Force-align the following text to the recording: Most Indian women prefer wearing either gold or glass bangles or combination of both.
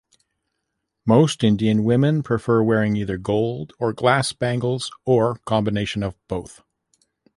Most 1.05 1.43
Indian 1.43 1.83
women 1.83 2.23
prefer 2.23 2.63
wearing 2.63 2.95
either 2.95 3.19
gold 3.19 3.71
or 3.77 3.93
glass 3.93 4.33
bangles 4.33 4.89
or 5.05 5.35
combination 5.45 6.01
of 6.01 6.15
both. 6.27 6.63